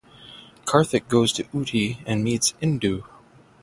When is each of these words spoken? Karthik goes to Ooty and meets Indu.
Karthik 0.65 1.07
goes 1.09 1.31
to 1.33 1.43
Ooty 1.53 1.99
and 2.07 2.23
meets 2.23 2.53
Indu. 2.53 3.03